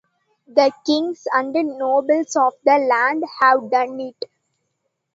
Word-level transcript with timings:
The 0.47 0.71
Kings 0.83 1.27
and 1.31 1.53
Nobles 1.53 2.35
of 2.35 2.53
the 2.65 2.79
land 2.79 3.21
have 3.39 3.69
done 3.69 3.99
it! 3.99 4.25